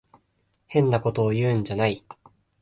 [0.65, 2.03] 変なことを言うんじゃない。